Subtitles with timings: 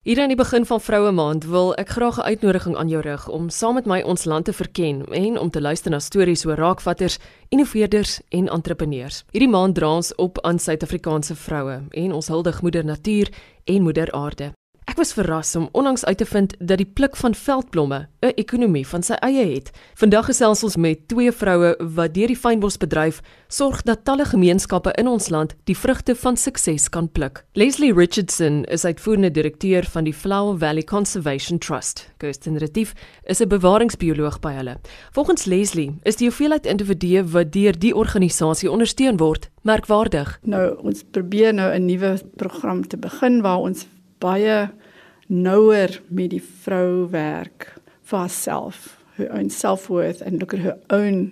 [0.00, 3.28] Hier aan die begin van Vroue Maand wil ek graag 'n uitnodiging aan jou rig
[3.28, 6.56] om saam met my ons land te verken en om te luister na stories oor
[6.56, 9.24] raakvatters, innoveerders en entrepreneurs.
[9.30, 13.28] Hierdie maand dra ons op aan Suid-Afrikaanse vroue en ons huldig moeder natuur
[13.64, 14.52] en moeder aarde.
[14.84, 18.86] Ek was verras om onlangs uit te vind dat die pluk van veldblomme 'n ekonomie
[18.86, 19.70] van sy eie het.
[19.94, 25.08] Vandag gesels ons met twee vroue wat deur die fynbosbedryf sorg dat talle gemeenskappe in
[25.08, 27.44] ons land die vrugte van sukses kan pluk.
[27.52, 32.12] Leslie Richardson is uitvoerende direkteur van die Flower Valley Conservation Trust.
[32.16, 34.76] Kirsten Retief is 'n bewaringsbioloog by hulle.
[35.12, 40.38] Volgens Leslie is die hoeveelheid individue wat deur die organisasie ondersteun word merkwaardig.
[40.42, 43.86] Nou ons probeer nou 'n nuwe program te begin waar ons
[44.20, 44.68] baie
[45.28, 47.68] nouer met die vrou werk
[48.10, 51.30] vir haarself, her own self-worth and look at her own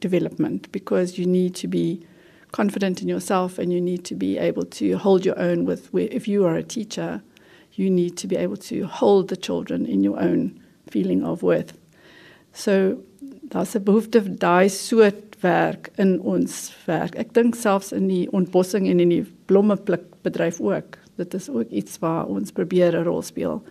[0.00, 2.00] development because you need to be
[2.52, 6.26] confident in yourself and you need to be able to hold your own with if
[6.26, 7.22] you are a teacher,
[7.74, 11.78] you need to be able to hold the children in your own feeling of worth.
[12.52, 13.02] So
[13.48, 17.16] daar's 'n behoefte vir daai soort werk in ons werk.
[17.16, 21.68] Ek dink selfs in die ontbossing en in die blommepluk bedryf ook dit is ook
[21.70, 23.62] iets waar ons probeer 'n rol speel.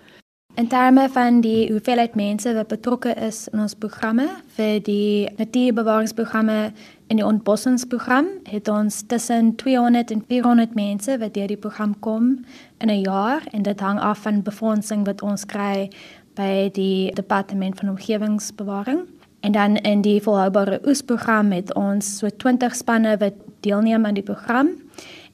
[0.56, 4.26] In terme van die hoeveelheid mense wat betrokke is in ons programme
[4.58, 6.72] vir die natuurbewaringsprogramme
[7.08, 12.46] en die ontbossingsprogram, het ons tussen 200 en 400 mense wat deur die program kom
[12.78, 15.90] in 'n jaar en dit hang af van befondsing wat ons kry
[16.36, 19.00] by die departement van omgewingsbewaring.
[19.40, 24.24] En dan in die volhoubare oesprogram het ons so 20 spanne wat deelneem aan die
[24.24, 24.70] program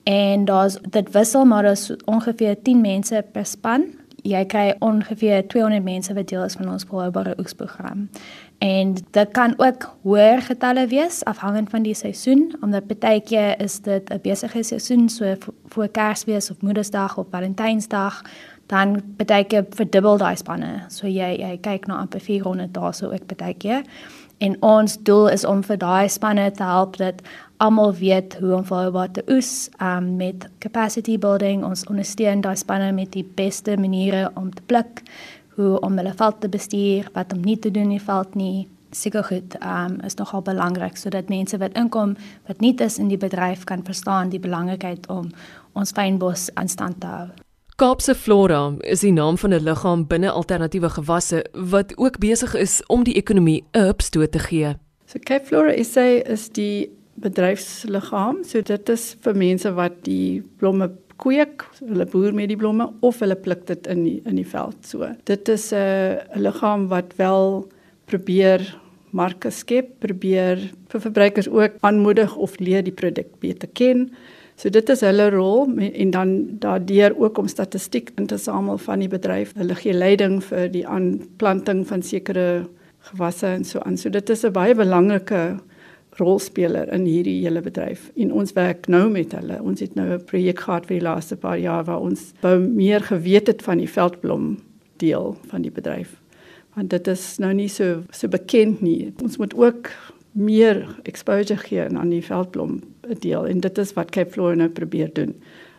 [0.05, 3.85] en daar's dit wissel maar daar's ongeveer 10 mense per span.
[4.25, 8.07] Jy kry ongeveer 200 mense wat deel is van ons volhoubare oesprogram.
[8.57, 13.79] En dit kan ook hoër getalle wees afhangend van die seisoen, omdat baie keer is
[13.79, 15.35] dit 'n besige seisoen so
[15.69, 18.21] vir Kersfees of Moedersdag of Valentynsdag,
[18.65, 20.85] dan baie keer verdubbel daai spanne.
[20.89, 23.83] So jy jy kyk na amper 400 dae so ek baie keer.
[24.37, 27.21] En ons doel is om vir daai spanne te help dat
[27.57, 31.63] almal weet hoe om volhoubaar te oes um, met capacity building.
[31.63, 35.01] Ons ondersteun daai spanne met die beste maniere om te pluk,
[35.55, 38.67] hoe om hulle veld te bestuur, wat om nie te doen in die veld nie.
[38.95, 42.15] Seker goed, um, is nogal belangrik sodat mense wat inkom
[42.47, 45.31] wat nie is in die bedryf kan verstaan die belangrikheid om
[45.73, 47.27] ons fynbos aan stand te hou.
[47.75, 52.81] Kaapse Flora is die naam van 'n liggaam binne alternatiewe gewasse wat ook besig is
[52.87, 54.75] om die ekonomie 'n hupstoot te gee.
[55.05, 60.89] So Cape Flora SA is die bedryfsliggaam, so dit is vir mense wat die blomme
[61.21, 64.75] kweek, hulle boer met die blomme of hulle pluk dit in die, in die veld
[64.83, 65.07] so.
[65.23, 67.67] Dit is 'n 'n liggaam wat wel
[68.05, 68.61] probeer
[69.11, 70.59] marke skep, probeer
[70.91, 74.11] vir verbruikers ook aanmoedig of leer die produk beter ken.
[74.55, 78.99] So dit is hulle rol en dan daardeur ook om statistiek in te samel van
[78.99, 79.51] die bedryf.
[79.55, 82.67] Hulle gee leiding vir die aanplanting van sekere
[83.11, 83.97] gewasse en so aan.
[83.97, 85.59] So dit is 'n baie belangrike
[86.19, 88.09] rolspeler in hierdie hele bedryf.
[88.15, 89.61] En ons werk nou met hulle.
[89.61, 93.01] Ons het nou 'n projek gehad vir die laaste paar jaar waar ons bou meer
[93.01, 94.57] geweet het van die veldblom
[94.97, 96.21] deel van die bedryf.
[96.75, 99.13] Want dit is nou nie so so bekend nie.
[99.23, 99.89] Ons moet ook
[100.31, 102.81] meer exposure gee aan die veldblom
[103.19, 105.35] deel en dit is wat Cape Flora nou probeer doen.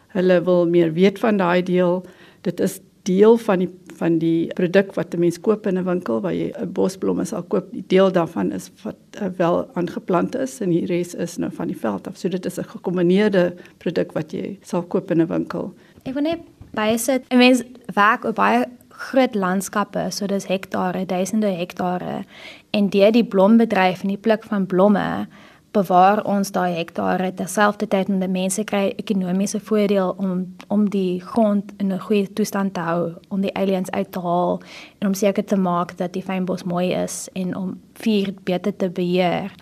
[0.08, 2.06] Hulle wil meer weet van daai deel.
[2.40, 6.20] Dit is deel van die van die produk wat 'n mens koop in 'n winkel
[6.20, 7.72] waar jy 'n bosblomme sal koop.
[7.72, 11.66] Die deel daarvan is wat uh, wel aangeplant is en die res is nou van
[11.66, 12.16] die veld af.
[12.16, 15.74] So dit is 'n gekombineerde produk wat jy sal koop in 'n winkel.
[16.02, 16.40] Ek wil net
[16.72, 17.22] bysit.
[17.30, 17.62] 'n Mens
[17.94, 22.24] werk op baie groot landskappe, so dis hektare, duisende hektare
[22.70, 25.26] en deur die blombedryf en die pluk van blomme
[25.76, 31.72] bewaar ons daai hektare terselfdertyd en die mense kry ekonomiese voordeel om om die grond
[31.82, 34.60] in 'n goeie toestand te hou, om die aliens uit te haal
[35.00, 38.88] en om seker te maak dat die fynbos mooi is en om vuur beter te
[38.88, 39.52] beheer.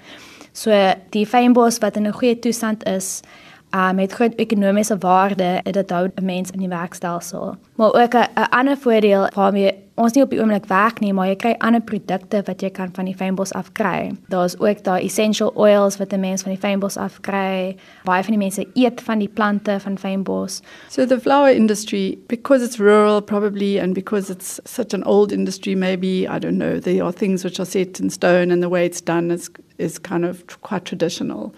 [0.52, 0.70] So
[1.10, 3.22] die fynbos wat in 'n goeie toestand is,
[3.74, 7.56] uh, met groot ekonomiese waarde dit hou 'n mens in die werkstelsel.
[7.74, 11.36] Maar ook 'n ander voordeel waarmee ons nie op die oomblik werk nie, maar jy
[11.36, 14.12] kry ander produkte wat jy kan van die fynbos af kry.
[14.28, 17.76] Daar's ook daai essential oils wat 'n mens van die fynbos af kry.
[18.04, 20.60] Baie van die mense eet van die plante van fynbos.
[20.88, 25.74] So the flower industry because it's rural probably and because it's such an old industry
[25.74, 28.84] maybe I don't know there are things which are set in stone and the way
[28.84, 31.52] it's done is is kind of quite traditional.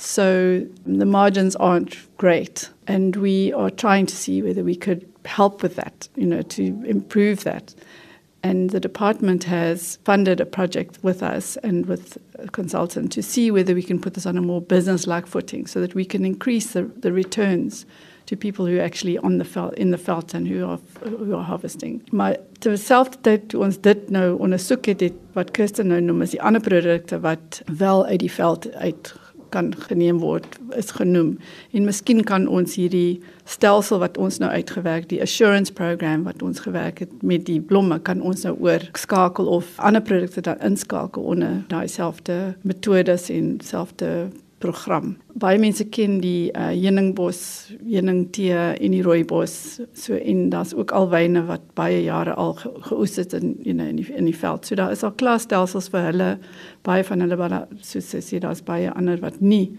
[0.00, 2.70] So the margins aren't great.
[2.86, 6.62] And we are trying to see whether we could help with that, you know, to
[6.86, 7.74] improve that.
[8.42, 13.50] And the department has funded a project with us and with a consultant to see
[13.50, 16.24] whether we can put this on a more business like footing so that we can
[16.24, 17.84] increase the, the returns
[18.24, 21.44] to people who are actually on the in the veld and who are who are
[21.44, 22.00] harvesting.
[22.12, 26.40] Maar terselfdertyd toe ons dit nou ondersoek het, het wat Kirsten nou noem as die
[26.40, 28.70] ander produkte wat wel uit die veld
[29.52, 31.34] kan geneem word is genoem.
[31.76, 36.62] En miskien kan ons hierdie stelsel wat ons nou uitgewerk, die assurance program wat ons
[36.64, 41.22] gewerk het met die blomme, kan ons nou oor skakel of ander produkte dan inskakel
[41.34, 44.30] onder daai selfde metodes en selfde
[44.60, 45.14] program.
[45.40, 47.40] Baie mense ken die uh, heuningbos,
[47.80, 49.54] heuningtee en die rooibos.
[49.96, 53.88] So en daar's ook alwyne wat baie jare al ge geoes het in you know,
[53.88, 54.66] in die in die veld.
[54.66, 56.30] So daar is al klasstelsels vir hulle.
[56.86, 59.70] Baie van hulle wat soos sê daar's baie ander wat nie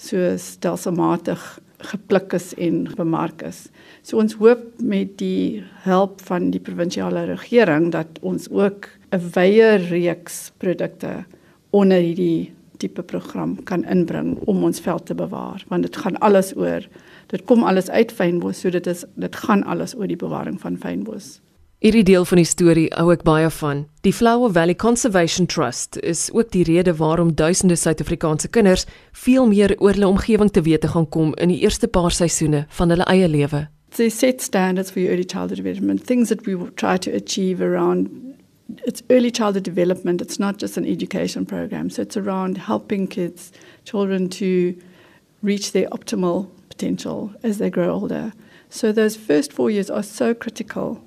[0.00, 1.42] so stelselmatig
[1.84, 3.68] gepluk is en bemark is.
[4.02, 9.76] So ons hoop met die hulp van die provinsiale regering dat ons ook 'n wye
[9.90, 11.24] reeks produkte
[11.70, 16.52] onder hierdie tipe program kan inbring om ons veld te bewaar want dit gaan alles
[16.56, 16.86] oor
[17.32, 20.76] dit kom alles uit fynbos so dit is dit gaan alles oor die bewaring van
[20.76, 21.38] fynbos
[21.84, 23.82] Hierdie deel van die storie hou ek baie van.
[24.06, 29.74] Die Flower Valley Conservation Trust is ook die rede waarom duisende Suid-Afrikaanse kinders veel meer
[29.76, 33.28] oor hulle omgewing te wete gaan kom in die eerste paar seisoene van hulle eie
[33.28, 33.66] lewe.
[33.98, 38.08] They set standards for your early childhood development, things that we try to achieve around
[38.84, 40.20] it's early childhood development.
[40.20, 41.90] It's not just an education program.
[41.90, 43.52] So it's around helping kids,
[43.84, 44.76] children to
[45.42, 48.32] reach their optimal potential as they grow older.
[48.70, 51.02] So those first four years are so critical.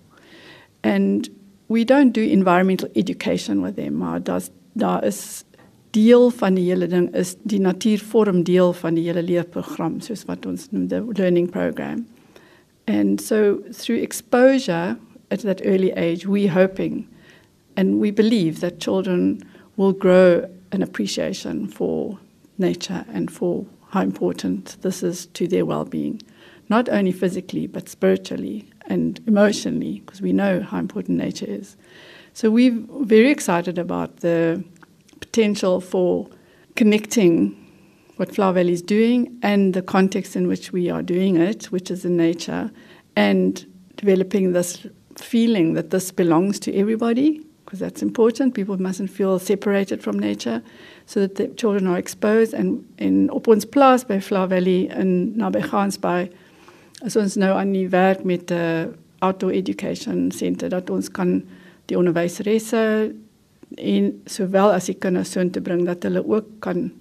[0.84, 1.30] And
[1.68, 3.94] we don't do environmental education with them.
[3.96, 5.44] Maar das daar is
[5.92, 10.26] deel van die hele ding is die natuur vorm deel van die hele leerprogram soos
[10.30, 12.06] wat ons noem the learning program.
[12.86, 14.98] And so through exposure
[15.32, 17.08] at that early age we hoping
[17.78, 19.42] and we believe that children
[19.78, 22.20] will grow an appreciation for
[22.58, 26.22] nature and for how important this is to their well-being,
[26.68, 31.78] not only physically but spiritually and emotionally, because we know how important nature is.
[32.34, 34.64] So we're very excited about the
[35.20, 36.28] potential for
[36.76, 37.56] connecting
[38.18, 41.92] what Flower Valley is doing and the context in which we are doing it, which
[41.92, 42.72] is in nature,
[43.16, 43.66] and
[43.96, 48.54] developing this feeling that this belongs to everybody because that's important.
[48.54, 50.64] People mustn't feel separated from nature
[51.06, 52.54] so that the children are exposed.
[52.54, 56.30] And in op ons plaas by Flower Valley in naby Gansbaai
[57.04, 58.88] is ons nou aan die werk met 'n uh,
[59.20, 61.44] auto education center dat ons kan
[61.86, 63.12] die onderwyseresse
[63.76, 66.92] en sowel as die kinders so te bring dat hulle ook kan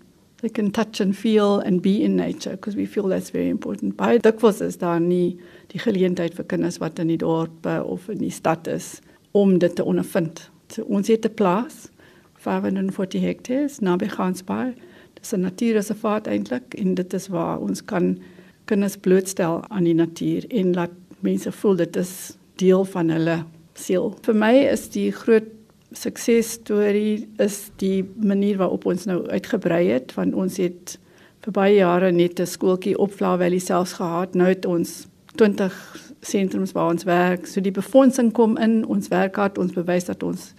[0.40, 3.96] they can touch and feel and be in nature because we feel that's very important.
[3.96, 5.38] Baie dikwels is daar nie
[5.68, 9.00] die geleentheid vir kinders wat in die dorpe of in die stad is
[9.32, 10.50] om dit te ondervind.
[10.84, 11.88] Ons het 'n plaas
[12.34, 14.74] 540 hektaars naby Gansbaai.
[15.14, 18.18] Dis 'n natuurreservaat eintlik en dit is waar ons kan
[18.64, 20.90] kinders blootstel aan die natuur en laat
[21.20, 23.44] mense voel dit is deel van hulle
[23.74, 24.14] siel.
[24.22, 25.44] Vir my is die groot
[25.92, 30.98] suksesstorie is die manier waarop ons nou uitgebrei het want ons het
[31.46, 34.34] vir baie jare net 'n skooltjie op Valley selfs gehad.
[34.34, 35.06] Nou het ons
[35.36, 37.46] 20 sentrums waar ons werk.
[37.46, 40.52] So die befondsing kom in, ons werk hard, ons bewys dat ons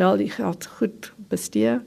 [0.00, 1.78] wel die geld goed bestee.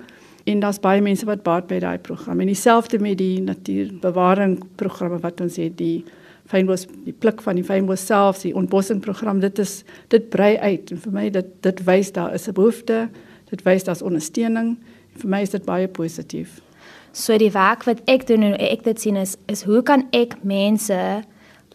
[0.48, 2.40] En daar's baie mense wat baat by daai program.
[2.40, 6.06] En dieselfde met die natuurbewaring programme wat ons het, die
[6.48, 9.82] fynbos die pluk van die fynbos self, die ontbossing program, dit is
[10.14, 13.10] dit brei uit en vir my dit dit wys daar is 'n behoefte,
[13.50, 14.78] dit wys daar's ondersteuning.
[15.14, 16.62] En vir my is dit baie positief.
[17.12, 20.36] So die werk wat ek doen en ek dit sien is is hoe kan ek
[20.44, 21.24] mense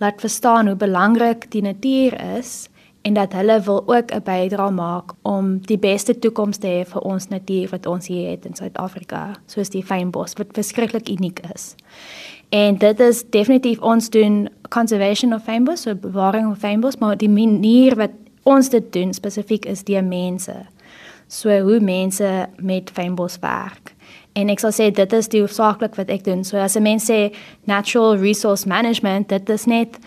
[0.02, 2.68] laat verstaan hoe belangrik die natuur is
[3.02, 7.02] en dat hulle wil ook 'n bydrae maak om die beste toekoms te hê vir
[7.02, 11.74] ons natuur wat ons hier het in Suid-Afrika, soos die fynbos wat verskriklik uniek is.
[12.48, 17.30] En dit is definitief ons doen conservation of fynbos, so bewaring van fynbos, maar die
[17.30, 18.10] manier wat
[18.42, 20.66] ons dit doen spesifiek is die mense.
[21.26, 23.94] So hoe mense met fynbos werk.
[24.32, 26.44] En ek sal sê dit is die hoofsaaklik wat ek doen.
[26.44, 27.34] So as 'n mens sê
[27.64, 29.98] natural resource management, dit is net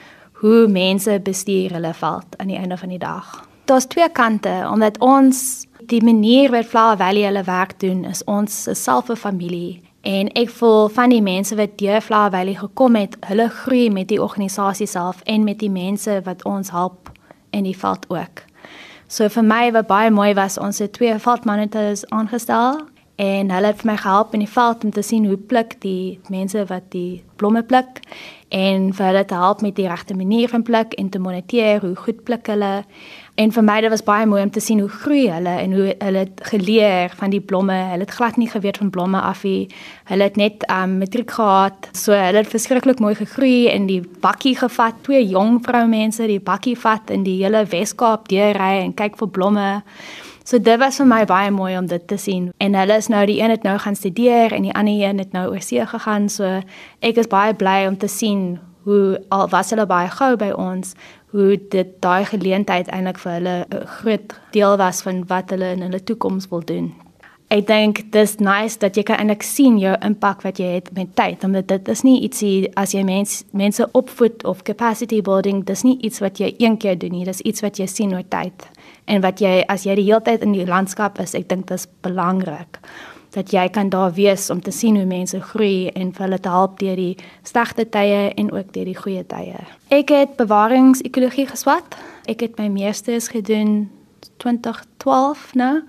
[0.41, 3.48] hoe mense bestuur hulle veld aan die einde van die dag.
[3.65, 8.67] Daar's twee kante omdat ons die manier wat Flower Valley hulle werk doen is ons
[8.72, 13.17] self 'n familie en ek voel van die mense wat deur Flower Valley gekom het,
[13.25, 17.12] hulle groei met die organisasie self en met die mense wat ons help
[17.50, 18.44] in die veld ook.
[19.08, 22.82] So vir my wat baie mooi was, ons het twee veldmonitors aangestel
[23.15, 26.19] en hulle het vir my gehelp in die veld om te sien hoe pluk die
[26.27, 28.01] mense wat die blomme pluk
[28.55, 31.95] en vir hulle te help met die regte manier van pluk en te moniteer hoe
[31.95, 32.84] goed pluk hulle.
[33.36, 35.88] En vir my dit was baie mooi om te sien hoe groei hulle en hoe
[36.00, 37.75] hulle geleer van die blomme.
[37.91, 39.67] Hulle het glad nie geweet van blomme af nie.
[40.12, 41.89] Hulle het net um matriek gehad.
[41.91, 45.01] So hulle het verskriklik mooi gegroei en die bakkie gevat.
[45.07, 49.69] Twee jong vroumense die bakkie vat in die hele Weskaap deurry en kyk vir blomme.
[50.45, 52.51] So dit was vir my baie mooi om dit te sien.
[52.61, 55.31] En hulle is nou die een het nou gaan studeer en die ander een het
[55.33, 56.29] nou oorsee gegaan.
[56.29, 56.59] So
[57.01, 60.93] ek is baie bly om te sien hoe al was hulle baie gou by ons,
[61.33, 65.81] hoe dit daai geleentheid eintlik vir hulle 'n groot deel was van wat hulle in
[65.81, 66.93] hulle toekoms wil doen.
[67.49, 71.15] Ek dink dis nice dat jy kan eintlik sien jou impak wat jy het met
[71.15, 75.83] tyd, omdat dit is nie ietsie as jy mens, mense opvoed of capacity building, dis
[75.83, 78.69] nie iets wat jy een keer doen nie, dis iets wat jy sien oor tyd
[79.05, 81.77] en wat jy as jy die hele tyd in die landskap is, ek dink dit
[81.79, 82.79] is belangrik
[83.35, 86.51] dat jy kan daar wees om te sien hoe mense groei en vir hulle te
[86.51, 89.59] help deur die slegte tye en ook deur die goeie tye.
[89.93, 91.97] Ek het bewaringsekologie geswat.
[92.31, 93.89] Ek het my meesters gedoen
[94.43, 95.81] 2012 nou.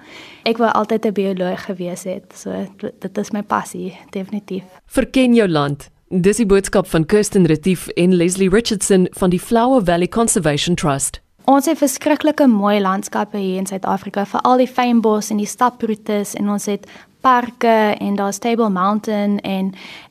[0.44, 2.32] Ek wou altyd 'n bioloog gewees het.
[2.34, 4.64] So dit is my passie, definitief.
[4.86, 5.90] Verken jou land.
[6.08, 11.25] Dis die boodskap van Kirsten Retief en Leslie Richardson van die Flower Valley Conservation Trust.
[11.46, 16.48] Ons het verskriklike mooi landskappe hier in Suid-Afrika, veral die fynbos en die staproetes en
[16.50, 16.88] ons het
[17.22, 19.68] parke en daar's Table Mountain en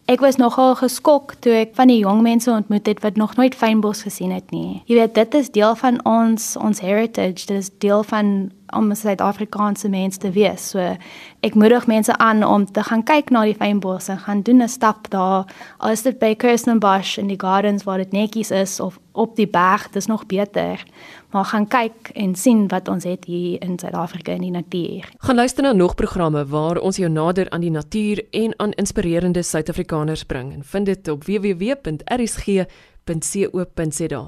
[0.07, 3.55] ek was nogal geskok toe ek van die jong mense ontmoet het wat nog nooit
[3.55, 4.81] fynbos gesien het nie.
[4.87, 8.31] Jy weet, dit is deel van ons ons heritage, dit is deel van
[8.73, 10.69] om 'n Suid-Afrikaanse mens te wees.
[10.69, 10.97] So
[11.39, 14.69] ek moedig mense aan om te gaan kyk na die fynbos en gaan doen 'n
[14.69, 15.45] stap daar.
[15.77, 19.47] Al is dit by Kirstenbosch in die gardens waar dit netjies is of op die
[19.47, 20.83] berg, dis nog beter.
[21.31, 25.09] Maar gaan kyk en sien wat ons het hier in Suid-Afrika in die natuur.
[25.17, 29.41] Gaan luister na nog programme waar ons jou nader aan die natuur en aan inspirerende
[29.41, 32.73] Suid-Afrikaners bring en vind dit op www.rsg.co.za.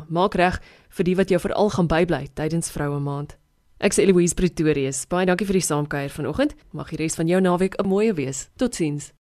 [0.08, 3.38] Maak reg vir die wat jou veral gaan bybly tydens Vroue Maand.
[3.79, 5.03] Ek sê Eloise Pretorius.
[5.05, 6.55] Baie dankie vir die saamkuier vanoggend.
[6.74, 8.50] Mag die res van jou naweek 'n mooi wees.
[8.57, 9.16] Totsiens.